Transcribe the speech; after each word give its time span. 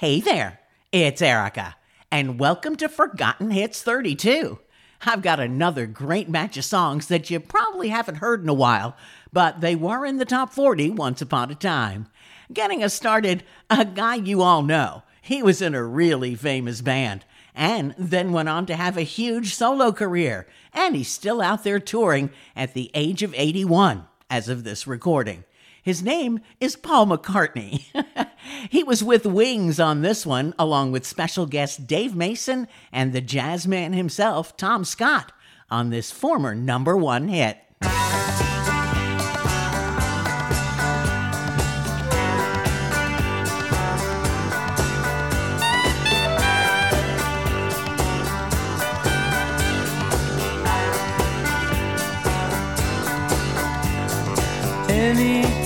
Hey 0.00 0.22
there, 0.22 0.60
it's 0.92 1.20
Erica, 1.20 1.76
and 2.10 2.40
welcome 2.40 2.74
to 2.76 2.88
Forgotten 2.88 3.50
Hits 3.50 3.82
32. 3.82 4.58
I've 5.02 5.20
got 5.20 5.40
another 5.40 5.84
great 5.84 6.32
batch 6.32 6.56
of 6.56 6.64
songs 6.64 7.08
that 7.08 7.28
you 7.28 7.38
probably 7.38 7.90
haven't 7.90 8.14
heard 8.14 8.42
in 8.42 8.48
a 8.48 8.54
while, 8.54 8.96
but 9.30 9.60
they 9.60 9.76
were 9.76 10.06
in 10.06 10.16
the 10.16 10.24
top 10.24 10.54
40 10.54 10.88
once 10.88 11.20
upon 11.20 11.50
a 11.50 11.54
time. 11.54 12.06
Getting 12.50 12.82
us 12.82 12.94
started, 12.94 13.44
a 13.68 13.84
guy 13.84 14.14
you 14.14 14.40
all 14.40 14.62
know. 14.62 15.02
He 15.20 15.42
was 15.42 15.60
in 15.60 15.74
a 15.74 15.84
really 15.84 16.34
famous 16.34 16.80
band 16.80 17.26
and 17.54 17.94
then 17.98 18.32
went 18.32 18.48
on 18.48 18.64
to 18.64 18.76
have 18.76 18.96
a 18.96 19.02
huge 19.02 19.54
solo 19.54 19.92
career, 19.92 20.46
and 20.72 20.96
he's 20.96 21.08
still 21.08 21.42
out 21.42 21.62
there 21.62 21.78
touring 21.78 22.30
at 22.56 22.72
the 22.72 22.90
age 22.94 23.22
of 23.22 23.34
81 23.36 24.06
as 24.30 24.48
of 24.48 24.64
this 24.64 24.86
recording. 24.86 25.44
His 25.82 26.02
name 26.02 26.40
is 26.60 26.76
Paul 26.76 27.06
McCartney. 27.06 27.84
he 28.70 28.82
was 28.82 29.02
with 29.02 29.24
Wings 29.24 29.80
on 29.80 30.02
this 30.02 30.26
one, 30.26 30.54
along 30.58 30.92
with 30.92 31.06
special 31.06 31.46
guest 31.46 31.86
Dave 31.86 32.14
Mason 32.14 32.68
and 32.92 33.12
the 33.12 33.20
jazz 33.20 33.66
man 33.66 33.92
himself, 33.92 34.56
Tom 34.56 34.84
Scott, 34.84 35.32
on 35.70 35.90
this 35.90 36.10
former 36.10 36.54
number 36.54 36.96
one 36.96 37.28
hit. 37.28 37.58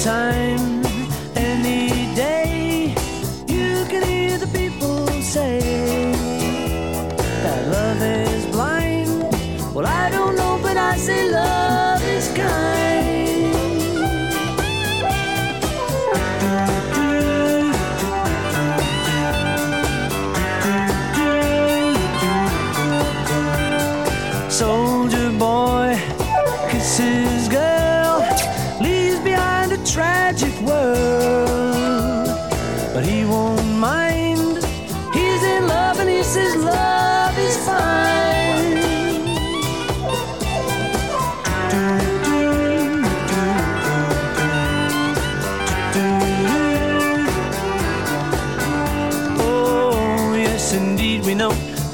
Anytime, 0.07 0.44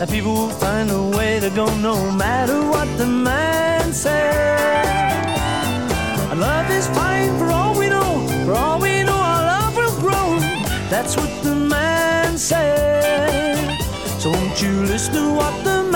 that 0.01 0.09
people 0.09 0.33
will 0.33 0.49
find 0.49 0.91
a 0.91 1.03
way 1.19 1.39
to 1.39 1.51
go 1.51 1.67
no 1.77 2.11
matter 2.11 2.59
what 2.71 2.89
the 2.97 3.07
man 3.07 3.93
says. 3.93 4.87
Our 6.31 6.37
love 6.37 6.71
is 6.71 6.87
fine 6.89 7.37
for 7.39 7.51
all 7.51 7.79
we 7.79 7.91
know, 7.91 8.27
for 8.47 8.55
all 8.55 8.81
we 8.81 9.03
know, 9.03 9.13
our 9.13 9.45
love 9.45 9.77
will 9.77 10.01
grow. 10.01 10.41
That's 10.89 11.19
what 11.19 11.31
the 11.43 11.55
man 11.55 12.39
said. 12.39 13.79
So 14.19 14.31
won't 14.31 14.63
you 14.63 14.85
listen 14.85 15.13
to 15.17 15.35
what 15.35 15.65
the 15.65 15.90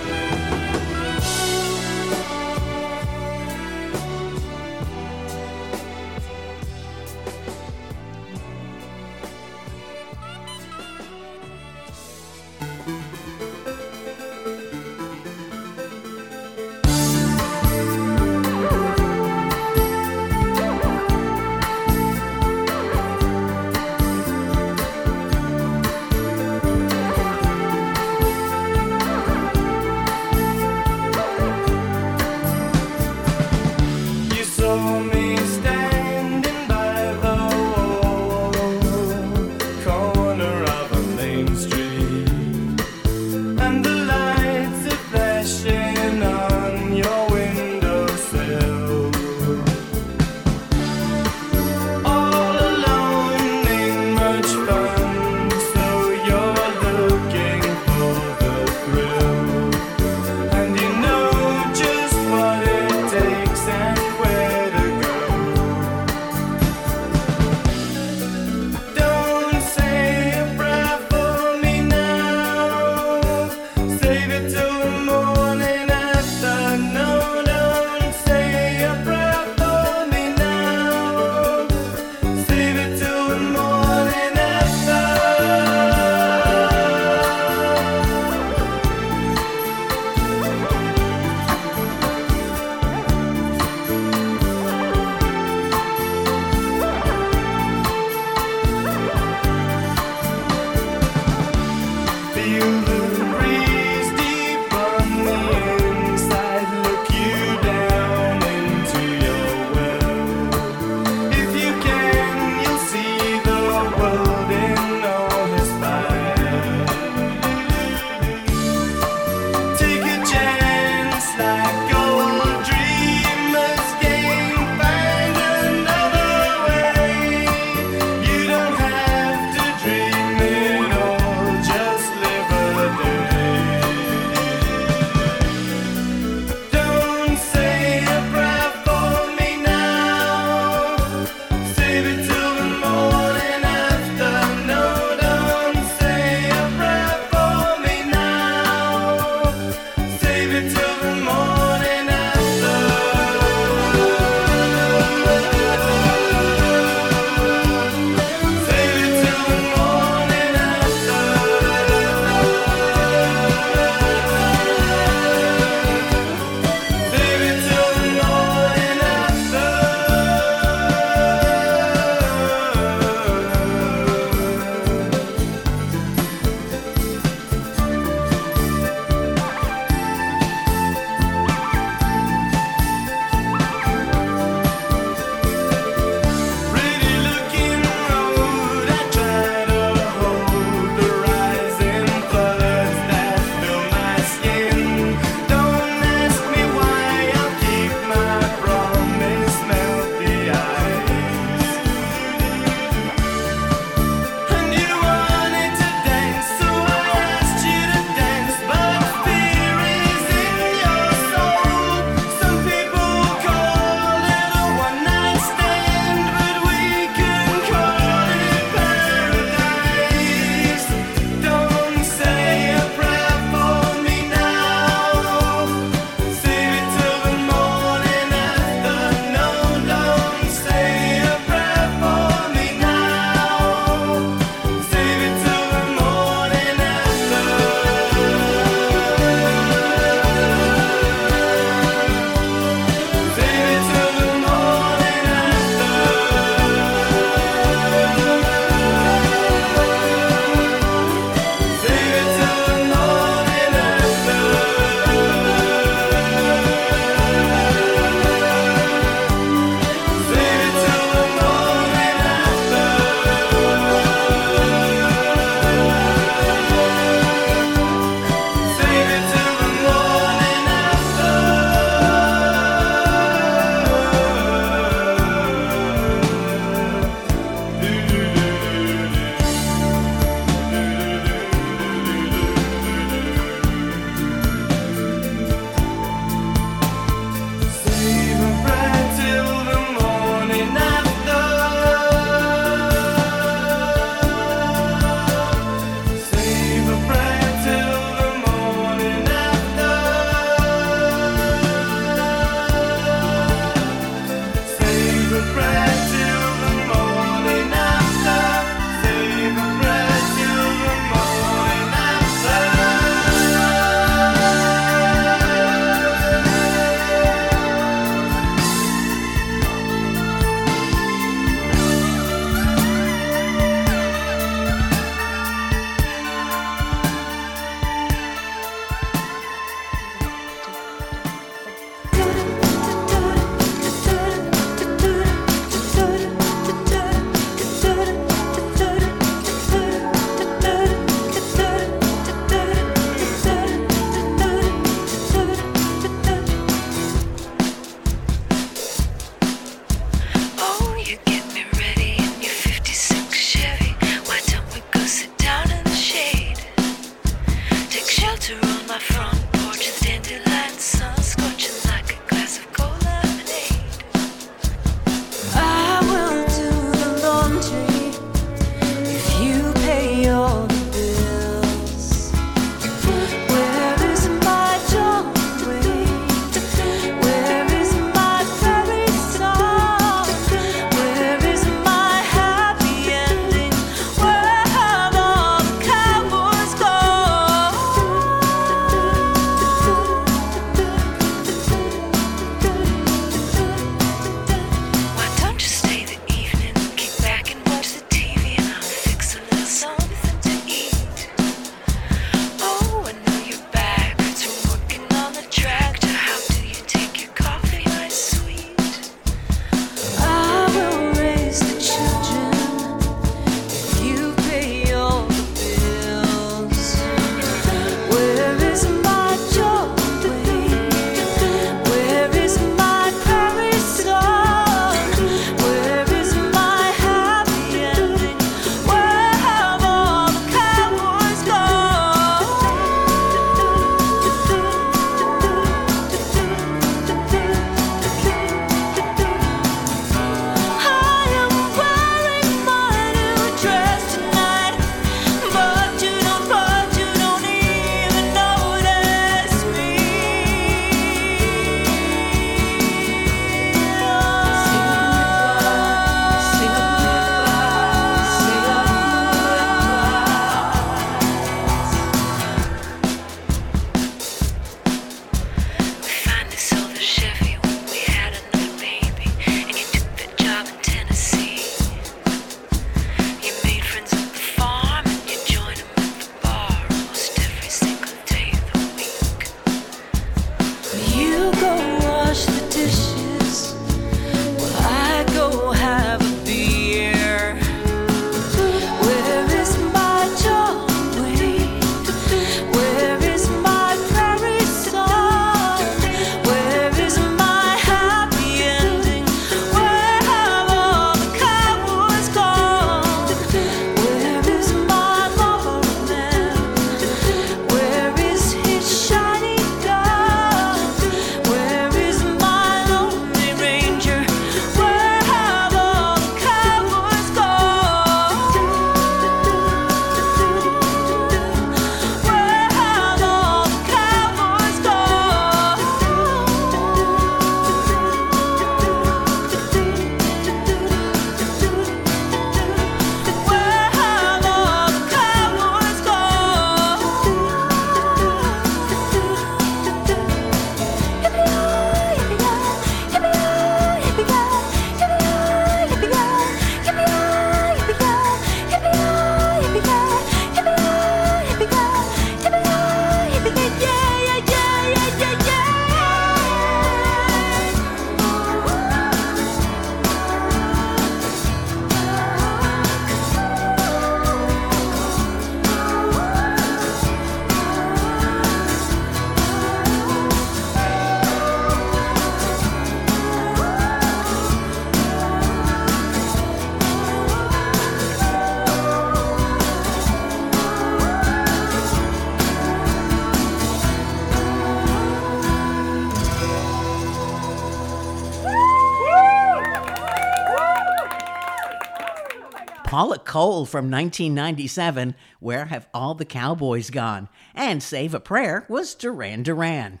Paula 593.00 593.18
Cole 593.18 593.64
from 593.64 593.90
1997, 593.90 595.14
Where 595.38 595.64
Have 595.64 595.88
All 595.94 596.12
the 596.12 596.26
Cowboys 596.26 596.90
Gone? 596.90 597.30
And 597.54 597.82
Save 597.82 598.12
a 598.12 598.20
Prayer 598.20 598.66
was 598.68 598.94
Duran 598.94 599.42
Duran. 599.42 600.00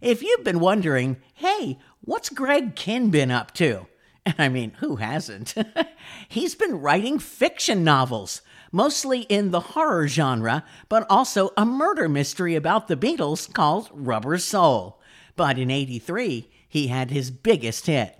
If 0.00 0.20
you've 0.20 0.42
been 0.42 0.58
wondering, 0.58 1.18
hey, 1.34 1.78
what's 2.00 2.28
Greg 2.28 2.74
Kihn 2.74 3.12
been 3.12 3.30
up 3.30 3.54
to? 3.54 3.86
I 4.36 4.48
mean, 4.48 4.72
who 4.80 4.96
hasn't? 4.96 5.54
He's 6.28 6.56
been 6.56 6.80
writing 6.80 7.20
fiction 7.20 7.84
novels, 7.84 8.42
mostly 8.72 9.20
in 9.20 9.52
the 9.52 9.60
horror 9.60 10.08
genre, 10.08 10.64
but 10.88 11.06
also 11.08 11.50
a 11.56 11.64
murder 11.64 12.08
mystery 12.08 12.56
about 12.56 12.88
the 12.88 12.96
Beatles 12.96 13.52
called 13.54 13.90
Rubber 13.92 14.38
Soul. 14.38 15.00
But 15.36 15.56
in 15.56 15.70
83, 15.70 16.50
he 16.68 16.88
had 16.88 17.12
his 17.12 17.30
biggest 17.30 17.86
hit. 17.86 18.19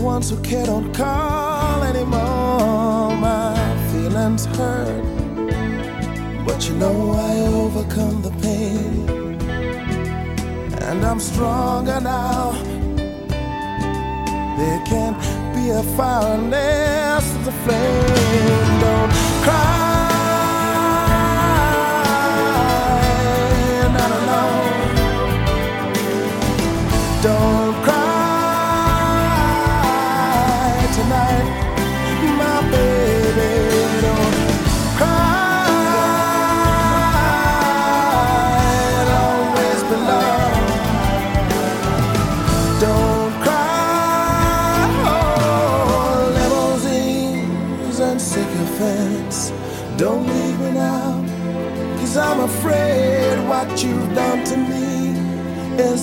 ones 0.00 0.30
who 0.30 0.40
care 0.42 0.66
don't 0.66 0.92
call 0.94 1.82
anymore. 1.82 3.16
My 3.16 3.54
feelings 3.90 4.46
hurt, 4.46 5.04
but 6.46 6.68
you 6.68 6.74
know 6.76 7.12
I 7.12 7.40
overcome 7.62 8.22
the 8.22 8.30
pain, 8.42 9.08
and 10.82 11.04
I'm 11.04 11.20
stronger 11.20 12.00
now. 12.00 12.52
There 14.58 14.82
can't 14.86 15.18
be 15.54 15.70
a 15.70 15.82
fire 15.96 16.34
unless 16.34 17.26
the 17.44 17.52
flame 17.52 18.80
don't 18.80 19.12
cry. 19.44 19.97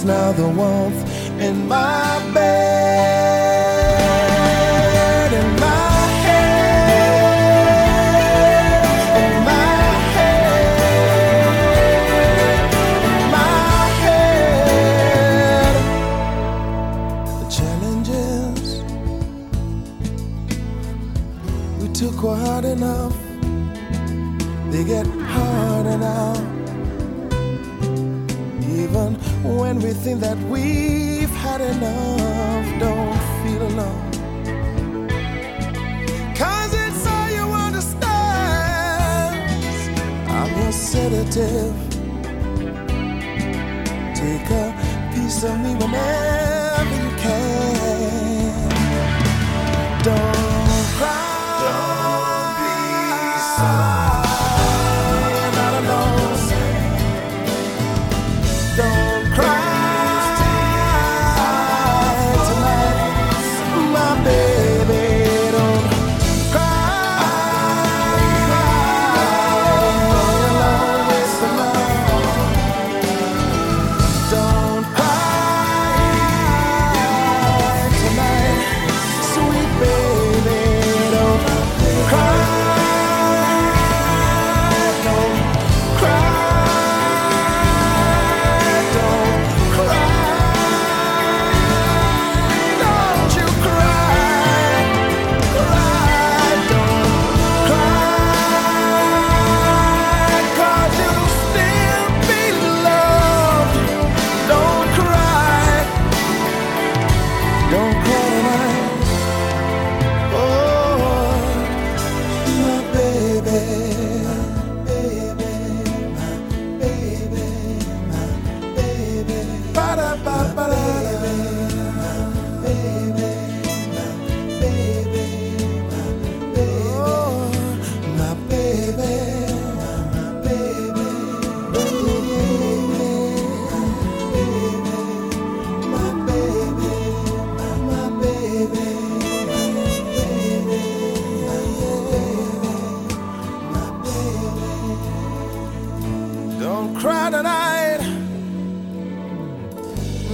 now 0.05 0.31
the 0.31 0.47
warmth 0.47 1.01
in 1.41 1.67
my 1.67 2.31
bed. 2.33 3.14
everything 29.87 30.19
that 30.19 30.37
we've 30.49 31.29
had 31.29 31.61
enough. 31.61 32.79
Don't 32.79 33.19
feel 33.43 33.61
alone. 33.67 34.11
Cause 36.33 36.73
it's 36.73 37.05
all 37.05 37.29
you 37.29 37.45
understand. 37.53 38.11
I'm 40.27 40.51
your 40.59 40.71
sedative. 40.71 41.75
Take 44.15 44.49
a 44.49 44.73
piece 45.13 45.43
of 45.43 45.59
me, 45.59 45.75
my 45.75 45.85
man. 45.85 46.34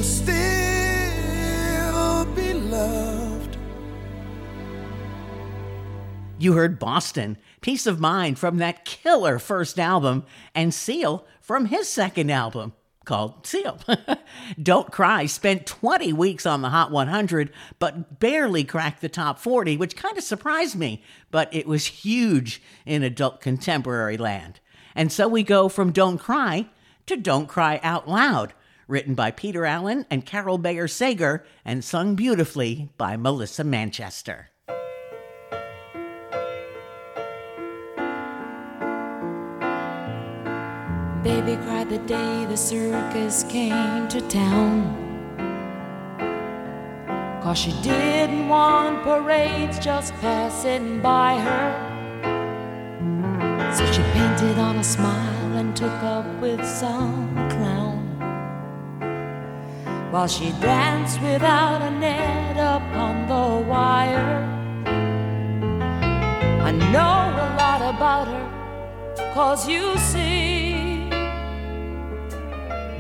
Will 0.01 0.07
still 0.07 0.33
be 2.33 2.53
loved. 2.53 3.55
You 6.39 6.53
heard 6.53 6.79
Boston, 6.79 7.37
Peace 7.61 7.85
of 7.85 7.99
Mind 7.99 8.39
from 8.39 8.57
that 8.57 8.83
killer 8.83 9.37
first 9.37 9.77
album, 9.77 10.25
and 10.55 10.73
Seal 10.73 11.27
from 11.39 11.67
his 11.67 11.87
second 11.87 12.31
album 12.31 12.73
called 13.05 13.45
Seal. 13.45 13.77
Don't 14.61 14.91
Cry 14.91 15.27
spent 15.27 15.67
20 15.67 16.13
weeks 16.13 16.47
on 16.47 16.63
the 16.63 16.69
Hot 16.69 16.89
100, 16.89 17.51
but 17.77 18.19
barely 18.19 18.63
cracked 18.63 19.01
the 19.01 19.09
top 19.09 19.37
40, 19.37 19.77
which 19.77 19.95
kind 19.95 20.17
of 20.17 20.23
surprised 20.23 20.75
me, 20.75 21.03
but 21.29 21.47
it 21.53 21.67
was 21.67 21.85
huge 21.85 22.59
in 22.87 23.03
adult 23.03 23.39
contemporary 23.39 24.17
land. 24.17 24.59
And 24.95 25.11
so 25.11 25.27
we 25.27 25.43
go 25.43 25.69
from 25.69 25.91
Don't 25.91 26.17
Cry 26.17 26.65
to 27.05 27.15
Don't 27.15 27.45
Cry 27.45 27.79
Out 27.83 28.07
Loud, 28.09 28.55
written 28.87 29.15
by 29.15 29.31
Peter 29.31 29.65
Allen 29.65 30.05
and 30.09 30.25
Carol 30.25 30.57
Bayer 30.57 30.87
Sager, 30.87 31.43
and 31.63 31.83
sung 31.83 32.15
beautifully 32.15 32.89
by 32.97 33.15
Melissa 33.17 33.63
Manchester. 33.63 34.49
Baby 41.23 41.55
cried 41.63 41.89
the 41.89 41.99
day 41.99 42.45
the 42.45 42.57
circus 42.57 43.43
came 43.43 44.07
to 44.07 44.21
town. 44.21 44.97
Cause 47.43 47.59
she 47.59 47.71
didn't 47.83 48.47
want 48.47 49.03
parades 49.03 49.77
just 49.77 50.13
passing 50.15 50.99
by 50.99 51.39
her. 51.39 51.91
So 53.75 53.85
she 53.91 54.01
painted 54.13 54.57
on 54.57 54.77
a 54.77 54.83
smile 54.83 55.57
and 55.57 55.75
took 55.75 56.03
up 56.03 56.25
with 56.41 56.65
some. 56.65 57.31
While 60.11 60.27
she 60.27 60.51
danced 60.59 61.21
without 61.21 61.81
a 61.81 61.89
net 61.89 62.57
upon 62.57 63.27
the 63.29 63.65
wire. 63.65 64.43
I 66.67 66.71
know 66.91 67.17
a 67.45 67.47
lot 67.57 67.81
about 67.95 68.27
her, 68.27 68.47
cause 69.33 69.69
you 69.69 69.97
see 69.97 71.07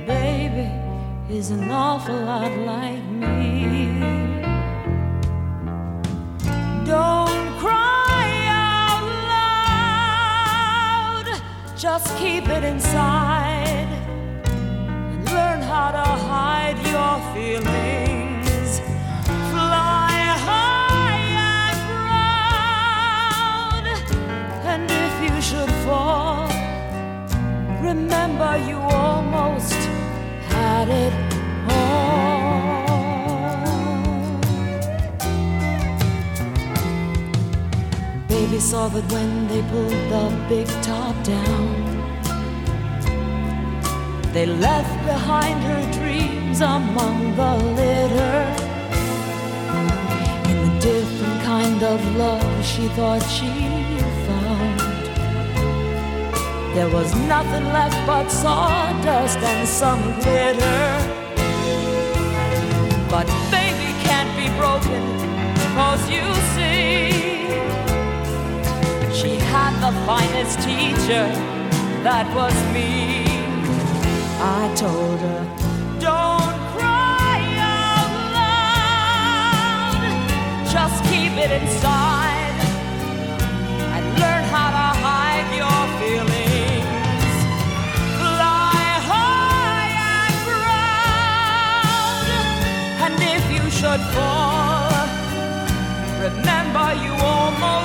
baby 0.07 0.71
is 1.29 1.51
an 1.51 1.69
awful 1.69 2.15
lot 2.15 2.51
like 2.59 3.03
me. 3.03 3.67
Don't 6.85 7.59
cry 7.59 8.27
out 8.47 9.05
loud, 11.25 11.41
just 11.77 12.07
keep 12.17 12.47
it 12.47 12.63
inside 12.63 13.50
learn 15.33 15.61
how 15.61 15.91
to 15.91 16.05
hide 16.29 16.79
your 16.95 17.19
feelings. 17.33 18.81
Fly 19.51 20.13
high 20.47 21.21
and 21.57 21.79
proud, 22.89 23.85
and 24.71 24.85
if 25.05 25.13
you 25.25 25.35
should 25.41 25.73
fall, 25.85 26.47
remember 27.81 28.51
you 28.69 28.77
almost 28.77 29.79
had 30.53 30.87
it 30.89 31.13
all. 31.69 32.01
Baby 38.27 38.59
saw 38.59 38.87
that 38.89 39.05
when 39.11 39.47
they 39.47 39.61
pulled 39.71 40.03
the 40.13 40.25
big 40.49 40.67
top 40.81 41.15
down, 41.23 41.80
they 44.33 44.45
left 44.45 45.05
behind 45.05 45.61
her 45.63 45.91
dreams 45.91 46.61
among 46.61 47.35
the 47.35 47.55
litter. 47.75 48.37
In 50.49 50.57
the 50.65 50.79
different 50.79 51.41
kind 51.43 51.83
of 51.83 51.99
love 52.15 52.65
she 52.65 52.87
thought 52.95 53.21
she 53.23 53.51
found. 54.27 54.79
There 56.75 56.89
was 56.89 57.13
nothing 57.27 57.65
left 57.73 57.97
but 58.07 58.29
sawdust 58.29 59.39
and 59.39 59.67
some 59.67 60.01
glitter. 60.21 60.83
But 63.09 63.27
baby 63.51 63.91
can't 64.07 64.31
be 64.39 64.47
broken, 64.57 65.03
cause 65.75 66.03
you 66.09 66.23
see, 66.55 67.11
she 69.13 69.35
had 69.51 69.73
the 69.85 69.91
finest 70.05 70.61
teacher, 70.61 71.27
that 72.03 72.33
was 72.33 72.55
me. 72.73 73.30
I 74.43 74.73
told 74.75 75.19
her, 75.19 75.45
don't 75.99 76.59
cry 76.73 77.37
out 77.59 78.11
loud, 79.93 80.01
just 80.67 80.97
keep 81.11 81.33
it 81.33 81.51
inside 81.61 82.57
and 83.93 84.03
learn 84.19 84.43
how 84.55 84.69
to 84.77 84.87
hide 85.05 85.49
your 85.61 85.81
feelings. 86.01 87.35
Fly 88.17 88.83
high 89.11 89.89
and 90.17 90.35
proud, 90.49 92.25
and 93.05 93.15
if 93.35 93.43
you 93.55 93.65
should 93.69 94.03
fall, 94.15 95.05
remember 96.19 96.87
you 97.03 97.13
almost 97.23 97.80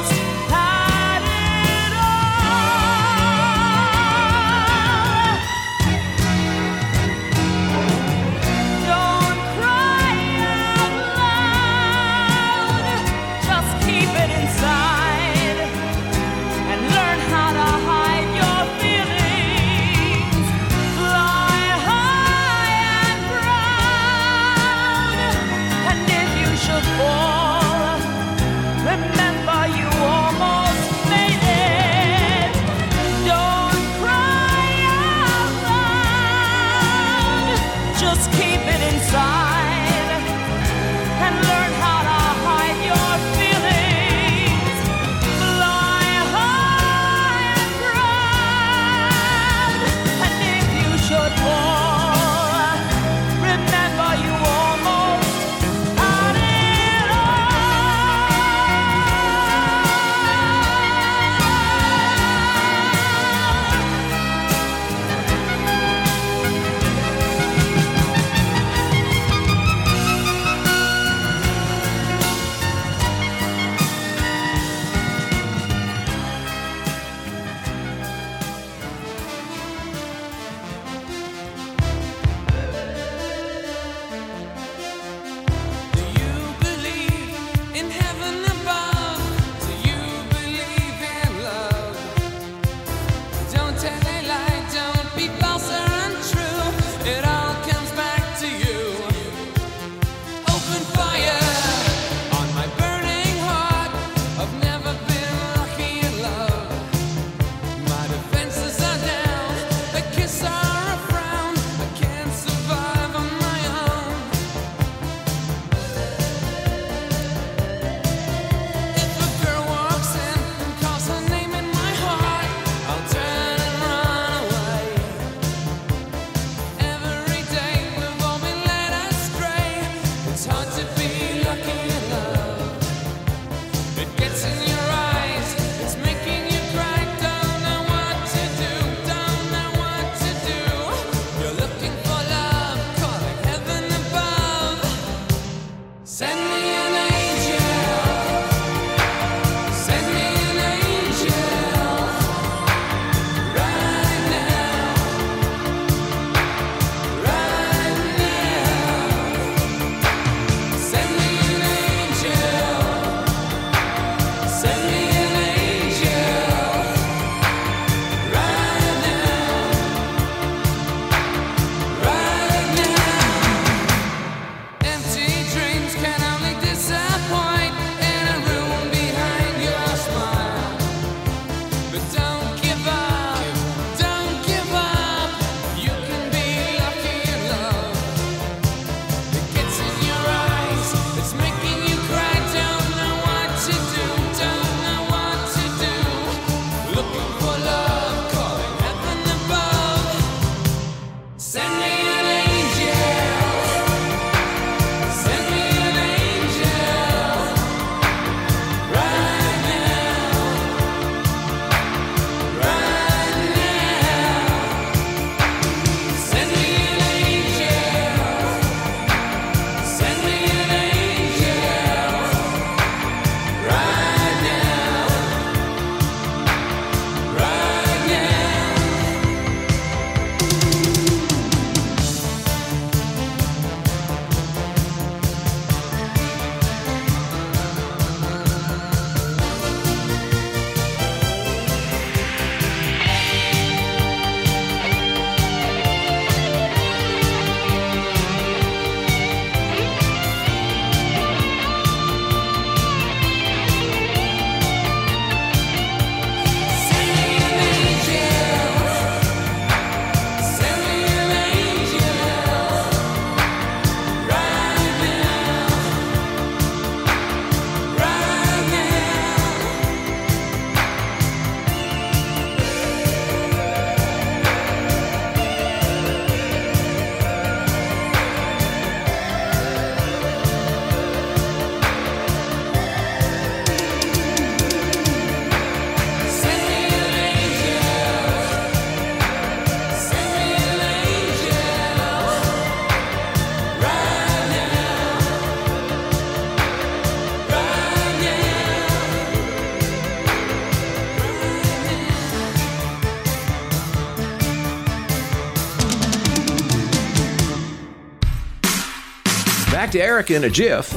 Back 309.87 309.93
to 309.93 310.03
Eric 310.03 310.33
in 310.33 310.43
a 310.43 310.51
jiff. 310.51 310.91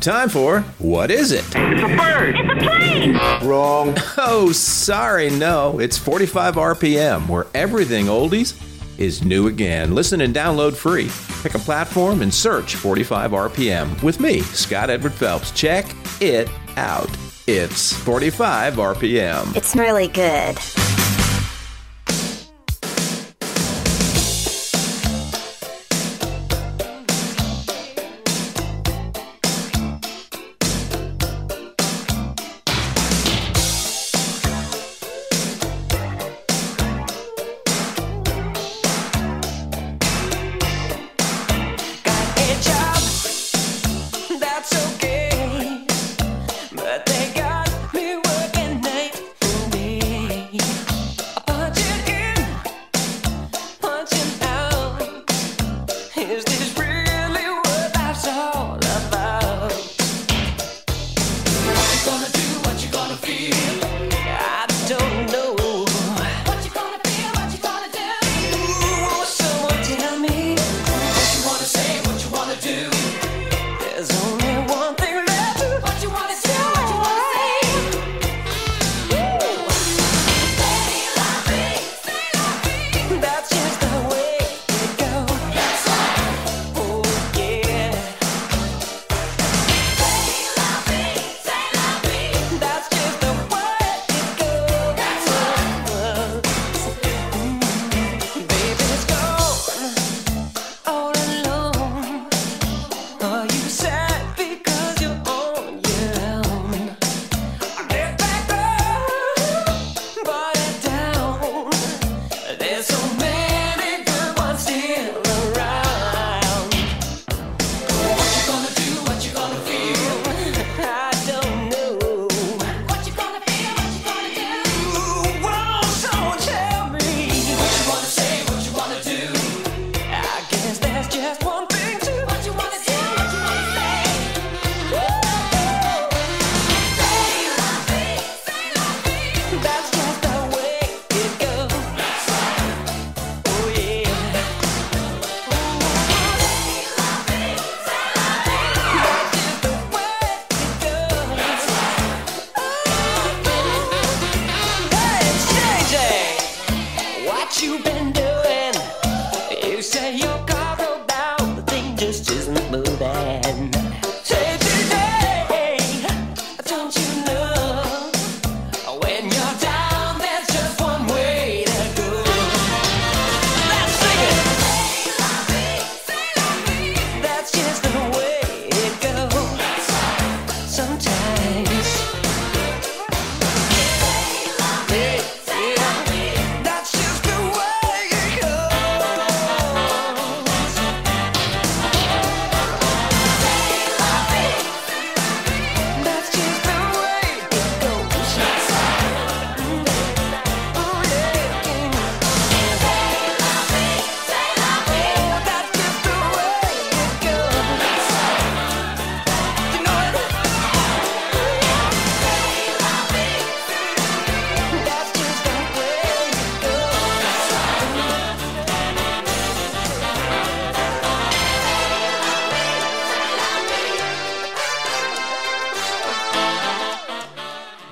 Time 0.00 0.30
for 0.30 0.60
What 0.78 1.10
Is 1.10 1.30
It? 1.30 1.44
It's 1.54 1.82
a 1.82 1.94
bird. 1.94 2.34
It's 2.38 2.64
a 2.64 2.66
plane. 2.66 3.12
Wrong. 3.46 3.94
Oh, 4.16 4.50
sorry, 4.50 5.28
no. 5.28 5.78
It's 5.78 5.98
45 5.98 6.54
RPM, 6.54 7.28
where 7.28 7.46
everything 7.52 8.06
oldies 8.06 8.58
is 8.98 9.22
new 9.26 9.48
again. 9.48 9.94
Listen 9.94 10.22
and 10.22 10.34
download 10.34 10.74
free. 10.74 11.10
Pick 11.42 11.54
a 11.54 11.58
platform 11.58 12.22
and 12.22 12.32
search 12.32 12.76
45 12.76 13.32
RPM 13.32 14.02
with 14.02 14.20
me, 14.20 14.40
Scott 14.40 14.88
Edward 14.88 15.12
Phelps. 15.12 15.50
Check 15.50 15.84
it 16.22 16.48
out. 16.78 17.10
It's 17.46 17.92
45 17.92 18.76
RPM. 18.76 19.54
It's 19.54 19.76
really 19.76 20.08
good. 20.08 20.56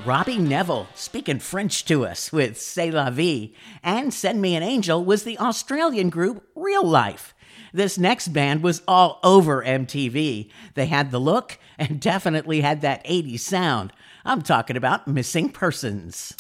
Robbie 0.05 0.39
Nevil 0.39 0.89
speaking 0.97 1.39
French 1.39 1.85
to 1.85 2.05
us 2.05 2.33
with 2.33 2.61
C'est 2.61 2.91
la 2.91 3.09
vie, 3.09 3.55
and 3.85 4.13
Send 4.13 4.43
Me 4.43 4.57
an 4.57 4.63
Angel 4.65 5.05
was 5.05 5.23
the 5.23 5.39
Australian 5.39 6.11
group 6.11 6.45
Real 6.57 6.85
Life. 6.85 7.35
This 7.73 7.99
next 7.99 8.29
band 8.29 8.65
was 8.65 8.83
all 8.89 9.21
over 9.23 9.63
MTV. 9.63 10.51
They 10.75 10.87
had 10.87 11.13
the 11.13 11.21
look 11.21 11.57
and 11.79 12.01
definitely 12.01 12.63
had 12.63 12.81
that 12.81 13.05
80s 13.05 13.41
sound. 13.41 13.93
I'm 14.25 14.43
talking 14.43 14.77
about 14.77 15.07
Missing 15.07 15.51
Persons. 15.51 16.35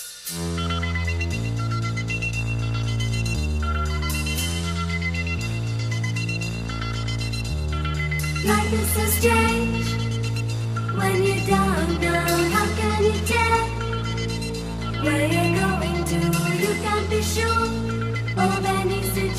Life 8.44 8.72
is 8.72 8.90
so 8.90 9.04
strange 9.04 9.92
when 10.96 11.22
you 11.22 11.46
don't 11.46 12.00
know 12.00 12.48
how. 12.50 12.61
Where 15.02 15.26
you're 15.26 15.60
going 15.60 16.04
to, 16.04 16.18
you 16.62 16.72
can't 16.82 17.10
be 17.10 17.20
sure 17.20 17.66
of 18.36 18.64
anything. 18.64 19.31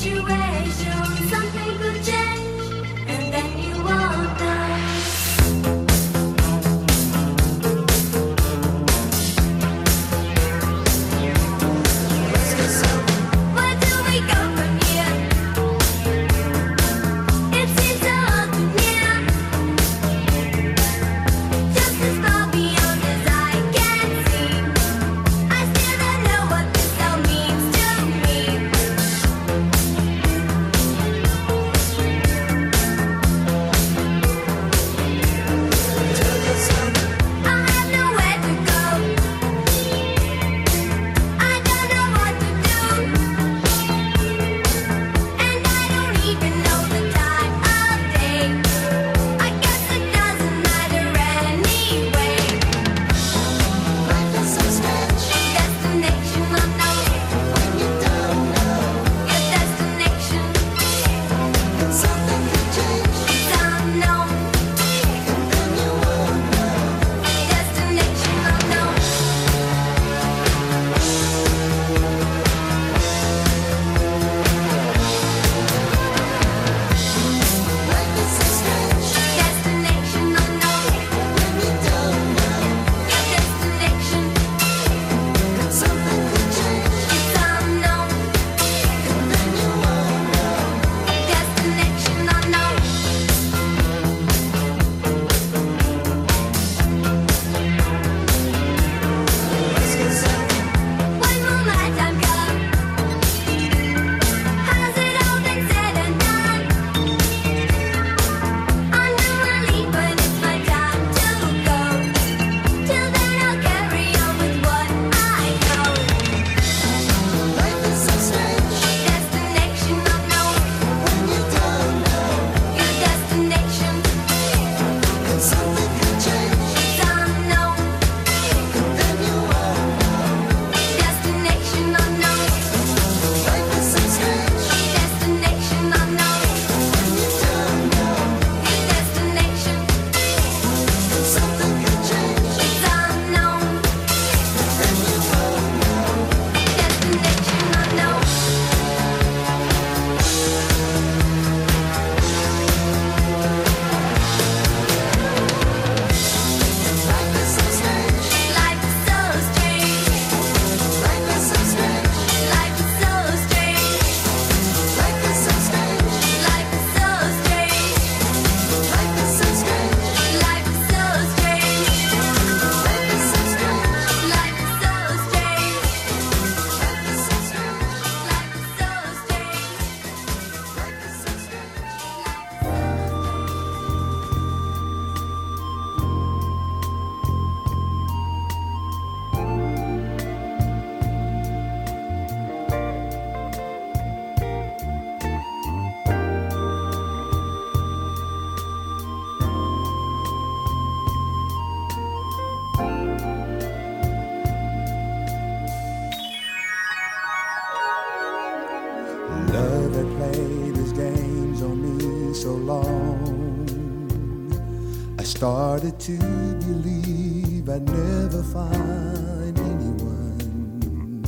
started 215.44 216.00
to 216.00 216.16
believe 216.64 217.68
I'd 217.68 217.86
never 217.86 218.42
find 218.44 219.58
anyone. 219.58 221.20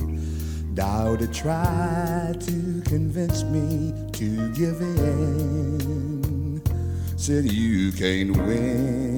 Doubted 0.73 1.35
tried 1.35 2.41
to 2.41 2.81
convince 2.87 3.43
me 3.45 3.93
to 4.13 4.49
give 4.55 4.81
in. 4.81 6.63
Said 7.19 7.53
you 7.53 7.93
can't 7.93 8.35
win. 8.39 9.16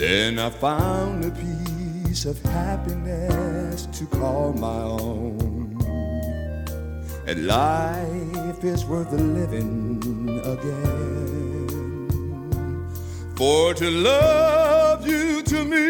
Then 0.00 0.38
I 0.38 0.48
found 0.48 1.26
a 1.26 1.30
piece 1.30 2.24
of 2.24 2.40
happiness 2.42 3.84
to 3.84 4.06
call 4.06 4.54
my 4.54 4.80
own. 4.80 5.76
And 7.26 7.46
life 7.46 8.64
is 8.64 8.86
worth 8.86 9.12
living 9.12 10.40
again. 10.42 12.08
For 13.36 13.74
to 13.74 13.90
love 13.90 15.06
you 15.06 15.42
to 15.42 15.64
me 15.66 15.88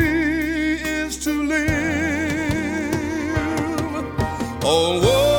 is 0.99 1.23
to 1.23 1.31
live. 1.45 1.71
Oh, 4.65 5.01
oh. 5.05 5.30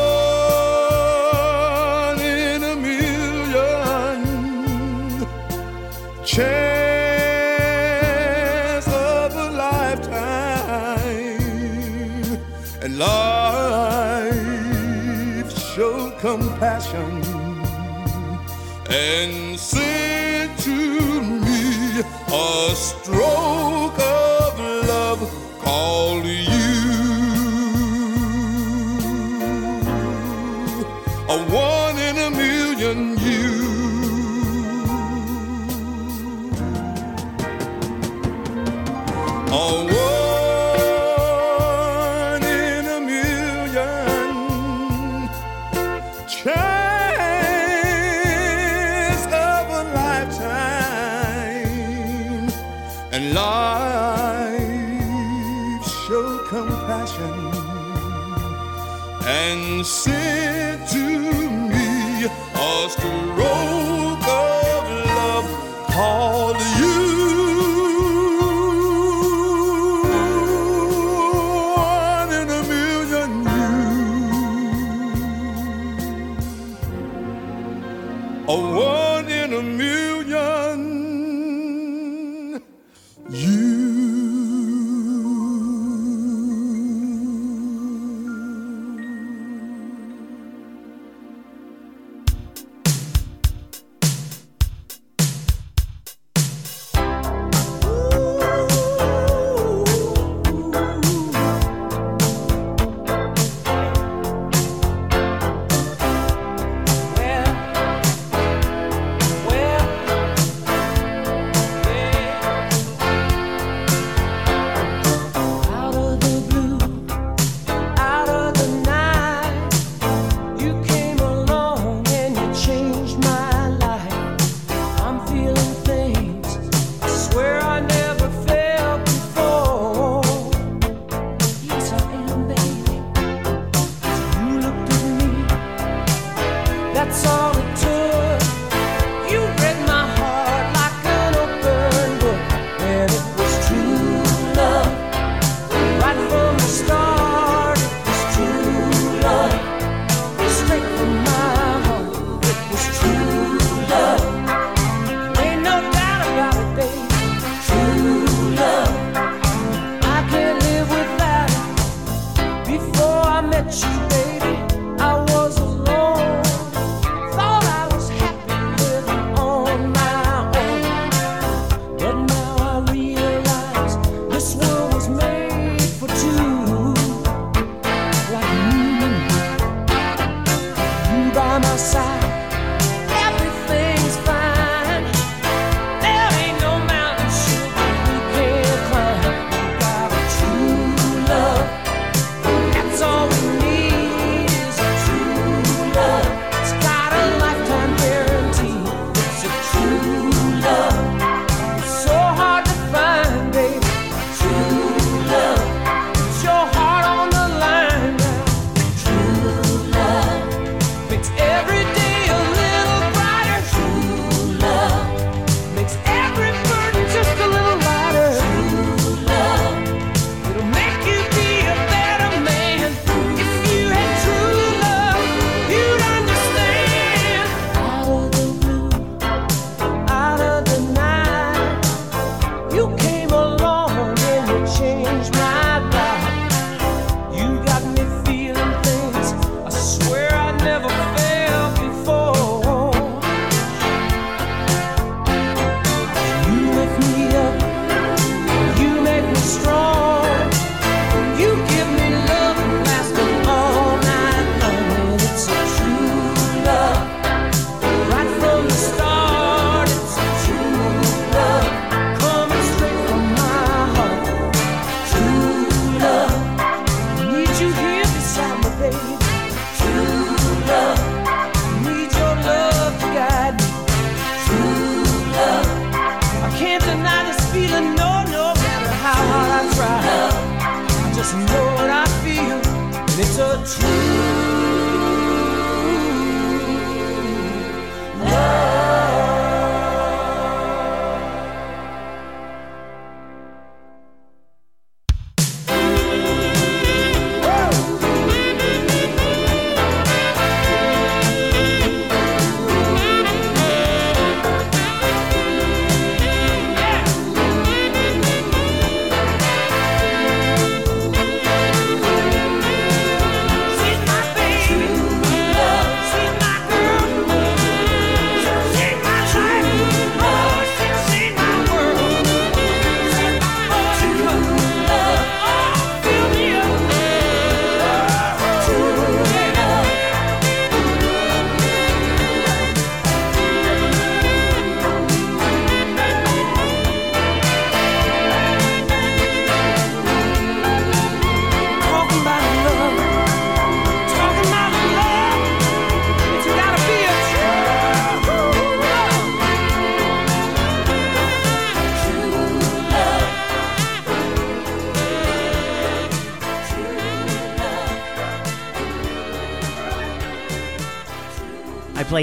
and 18.93 19.57
said 19.57 20.57
to 20.57 21.21
me, 21.21 22.03
a 22.27 22.75
strong 22.75 23.50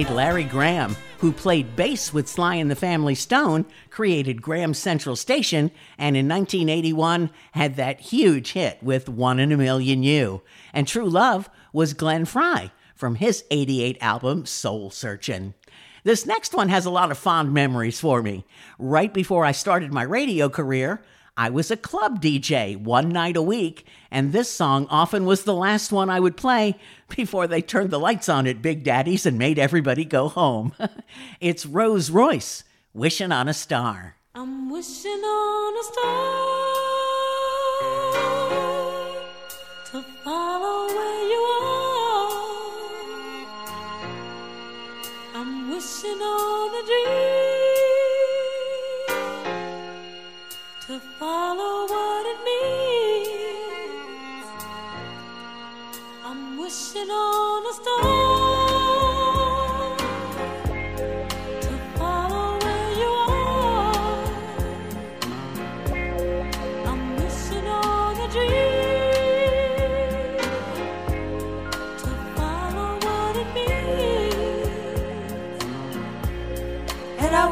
played 0.05 0.15
Larry 0.15 0.45
Graham, 0.45 0.97
who 1.19 1.33
played 1.33 1.75
bass 1.75 2.13
with 2.15 2.29
Sly 2.29 2.55
and 2.55 2.71
the 2.71 2.77
Family 2.77 3.17
Stone, 3.17 3.67
created 3.91 4.41
Graham 4.41 4.73
Central 4.73 5.17
Station, 5.17 5.73
and 5.99 6.17
in 6.17 6.29
1981 6.29 7.31
had 7.51 7.75
that 7.75 7.99
huge 7.99 8.53
hit 8.53 8.81
with 8.81 9.09
One 9.09 9.41
in 9.41 9.51
a 9.51 9.57
Million 9.57 10.05
You. 10.05 10.43
And 10.73 10.87
True 10.87 11.11
Love 11.11 11.51
was 11.73 11.95
Glenn 11.95 12.27
Frey 12.27 12.71
from 12.95 13.17
his 13.17 13.43
88 13.51 13.99
album 14.01 14.47
Soul 14.47 14.91
Searchin'. 14.91 15.55
This 16.05 16.25
next 16.25 16.55
one 16.55 16.69
has 16.69 16.87
a 16.87 16.91
lot 16.91 17.11
of 17.11 17.19
fond 17.19 17.53
memories 17.53 17.99
for 17.99 18.23
me. 18.23 18.47
Right 18.79 19.13
before 19.13 19.45
I 19.45 19.51
started 19.51 19.93
my 19.93 20.05
radio 20.05 20.49
career, 20.49 21.03
I 21.39 21.51
was 21.51 21.71
a 21.71 21.77
club 21.77 22.21
DJ 22.21 22.77
one 22.77 23.11
night 23.11 23.37
a 23.37 23.43
week, 23.43 23.87
and 24.11 24.33
this 24.33 24.51
song 24.51 24.89
often 24.91 25.25
was 25.25 25.45
the 25.45 25.55
last 25.55 25.93
one 25.93 26.11
I 26.11 26.19
would 26.19 26.37
play 26.37 26.75
before 27.15 27.47
they 27.47 27.63
turned 27.63 27.91
the 27.91 28.01
lights 28.01 28.29
on 28.29 28.49
at 28.49 28.61
Big 28.61 28.83
Daddy's 28.83 29.25
and 29.25 29.39
made 29.39 29.57
everybody 29.57 30.05
go 30.05 30.27
home. 30.29 30.75
it's 31.41 31.65
Rose 31.65 32.11
Royce, 32.11 32.65
Wishing 32.93 33.31
on 33.31 33.47
a 33.47 33.55
Star. 33.55 34.17
I'm 34.35 34.69
wishing 34.69 35.13
on 35.13 35.79
a 35.79 35.85
star 35.85 36.65
to 39.93 40.03
follow 40.25 40.78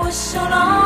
And 0.07 0.15
I 0.55 0.86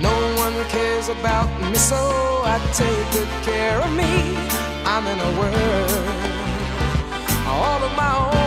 No 0.00 0.14
one 0.36 0.56
cares 0.68 1.08
about 1.08 1.48
me, 1.70 1.74
so 1.76 1.96
I 2.44 2.58
take 2.72 3.06
good 3.12 3.32
care 3.44 3.80
of 3.80 3.90
me. 3.92 4.36
I'm 4.84 5.06
in 5.06 5.18
a 5.18 5.40
world 5.40 6.26
all 7.48 7.82
of 7.82 7.96
my 7.96 8.16
own. 8.30 8.45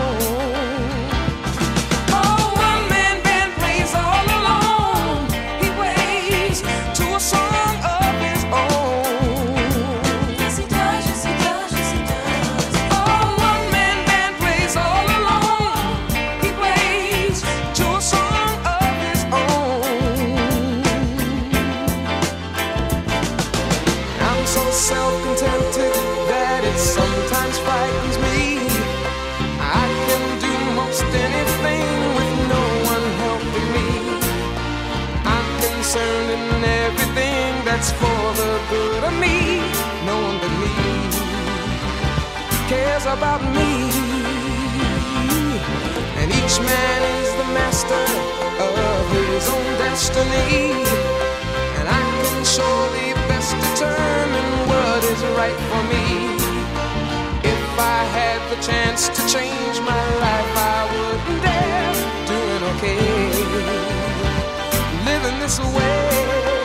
About 43.19 43.41
me. 43.59 43.71
And 46.19 46.27
each 46.39 46.55
man 46.71 46.99
is 47.19 47.29
the 47.41 47.47
master 47.59 48.05
of 48.67 49.03
his 49.11 49.43
own 49.55 49.69
destiny. 49.83 50.71
And 51.77 51.85
I 51.99 52.03
can 52.21 52.39
surely 52.55 53.09
best 53.27 53.51
determine 53.65 54.49
what 54.71 55.03
is 55.13 55.21
right 55.39 55.59
for 55.69 55.83
me. 55.93 56.05
If 57.53 57.63
I 57.95 57.99
had 58.17 58.39
the 58.51 58.59
chance 58.69 59.09
to 59.09 59.21
change 59.35 59.75
my 59.91 60.05
life, 60.25 60.51
I 60.73 60.79
wouldn't 60.93 61.41
dare 61.43 61.95
doing 62.31 62.63
okay. 62.71 63.03
Living 65.09 65.37
this 65.43 65.59
way. 65.75 66.58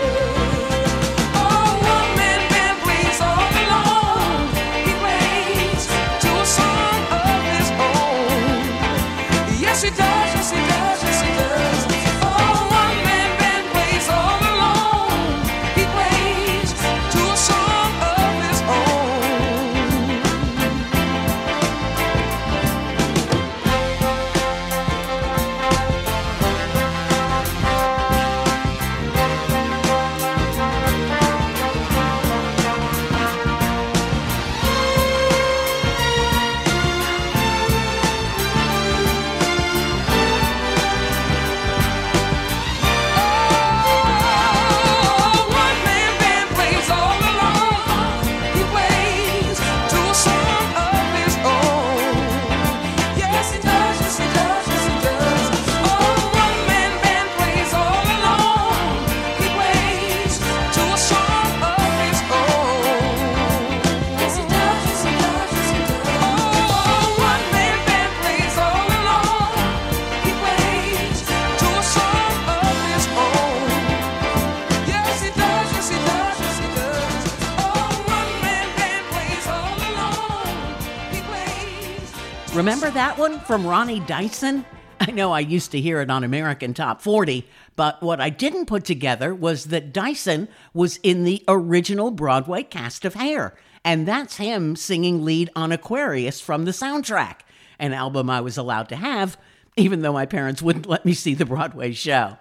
From 83.47 83.66
Ronnie 83.66 84.01
Dyson? 84.01 84.64
I 85.01 85.11
know 85.11 85.32
I 85.32 85.40
used 85.40 85.70
to 85.72 85.80
hear 85.80 86.01
it 86.01 86.11
on 86.11 86.24
American 86.24 86.72
Top 86.72 87.03
40, 87.03 87.47
but 87.76 88.03
what 88.03 88.20
I 88.20 88.30
didn't 88.30 88.66
put 88.66 88.84
together 88.84 89.34
was 89.34 89.66
that 89.66 89.92
Dyson 89.92 90.49
was 90.72 90.99
in 91.03 91.24
the 91.24 91.45
original 91.47 92.11
Broadway 92.11 92.62
cast 92.62 93.05
of 93.05 93.14
Hair, 93.14 93.55
and 93.84 94.09
that's 94.09 94.38
him 94.38 94.76
singing 94.76 95.24
lead 95.24 95.51
on 95.55 95.72
Aquarius 95.72 96.40
from 96.40 96.64
the 96.64 96.70
soundtrack, 96.70 97.40
an 97.78 97.92
album 97.92 98.30
I 98.30 98.40
was 98.40 98.57
allowed 98.57 98.88
to 98.88 98.97
have, 98.97 99.36
even 99.76 100.01
though 100.01 100.14
my 100.14 100.24
parents 100.24 100.62
wouldn't 100.62 100.86
let 100.86 101.05
me 101.05 101.12
see 101.12 101.34
the 101.34 101.45
Broadway 101.45 101.92
show. 101.92 102.38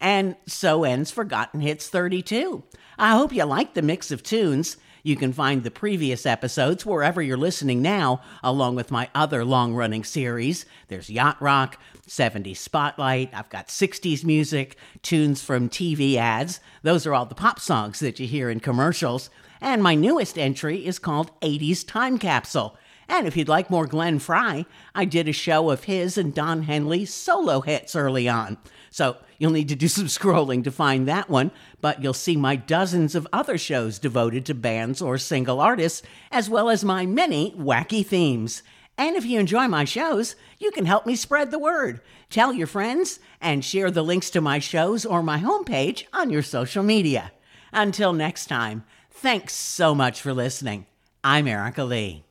And 0.00 0.36
so 0.46 0.84
ends 0.84 1.10
Forgotten 1.10 1.60
Hits 1.60 1.88
32. 1.88 2.62
I 2.98 3.10
hope 3.10 3.34
you 3.34 3.44
like 3.44 3.74
the 3.74 3.82
mix 3.82 4.10
of 4.10 4.22
tunes. 4.22 4.78
You 5.08 5.16
can 5.16 5.32
find 5.32 5.62
the 5.62 5.70
previous 5.70 6.26
episodes 6.26 6.84
wherever 6.84 7.22
you're 7.22 7.38
listening 7.38 7.80
now, 7.80 8.20
along 8.42 8.76
with 8.76 8.90
my 8.90 9.08
other 9.14 9.42
long 9.42 9.72
running 9.72 10.04
series. 10.04 10.66
There's 10.88 11.08
Yacht 11.08 11.40
Rock, 11.40 11.80
70s 12.06 12.58
Spotlight, 12.58 13.30
I've 13.32 13.48
got 13.48 13.68
60s 13.68 14.22
music, 14.22 14.76
tunes 15.00 15.40
from 15.40 15.70
TV 15.70 16.16
ads. 16.16 16.60
Those 16.82 17.06
are 17.06 17.14
all 17.14 17.24
the 17.24 17.34
pop 17.34 17.58
songs 17.58 18.00
that 18.00 18.20
you 18.20 18.26
hear 18.26 18.50
in 18.50 18.60
commercials. 18.60 19.30
And 19.62 19.82
my 19.82 19.94
newest 19.94 20.36
entry 20.36 20.84
is 20.84 20.98
called 20.98 21.40
80s 21.40 21.88
Time 21.88 22.18
Capsule. 22.18 22.76
And 23.08 23.26
if 23.26 23.34
you'd 23.34 23.48
like 23.48 23.70
more 23.70 23.86
Glenn 23.86 24.18
Frey, 24.18 24.66
I 24.94 25.06
did 25.06 25.26
a 25.26 25.32
show 25.32 25.70
of 25.70 25.84
his 25.84 26.18
and 26.18 26.34
Don 26.34 26.64
Henley's 26.64 27.14
solo 27.14 27.62
hits 27.62 27.96
early 27.96 28.28
on. 28.28 28.58
So 28.90 29.16
you'll 29.38 29.52
need 29.52 29.68
to 29.68 29.76
do 29.76 29.88
some 29.88 30.06
scrolling 30.18 30.62
to 30.64 30.70
find 30.70 31.08
that 31.08 31.30
one, 31.30 31.50
but 31.80 32.02
you'll 32.02 32.12
see 32.12 32.36
my 32.36 32.56
dozens 32.56 33.14
of 33.14 33.26
other 33.32 33.56
shows 33.56 33.98
devoted 33.98 34.44
to 34.46 34.54
bands 34.54 35.00
or 35.00 35.16
single 35.16 35.60
artists, 35.60 36.02
as 36.30 36.50
well 36.50 36.68
as 36.68 36.84
my 36.84 37.06
many 37.06 37.52
wacky 37.52 38.04
themes. 38.04 38.62
And 38.98 39.16
if 39.16 39.24
you 39.24 39.38
enjoy 39.38 39.68
my 39.68 39.84
shows, 39.84 40.34
you 40.58 40.72
can 40.72 40.84
help 40.84 41.06
me 41.06 41.14
spread 41.14 41.52
the 41.52 41.58
word. 41.58 42.00
Tell 42.30 42.52
your 42.52 42.66
friends 42.66 43.20
and 43.40 43.64
share 43.64 43.90
the 43.92 44.02
links 44.02 44.28
to 44.30 44.40
my 44.40 44.58
shows 44.58 45.06
or 45.06 45.22
my 45.22 45.38
homepage 45.38 46.04
on 46.12 46.30
your 46.30 46.42
social 46.42 46.82
media. 46.82 47.30
Until 47.72 48.12
next 48.12 48.46
time, 48.46 48.84
thanks 49.10 49.54
so 49.54 49.94
much 49.94 50.20
for 50.20 50.34
listening. 50.34 50.86
I'm 51.22 51.46
Erica 51.46 51.84
Lee. 51.84 52.27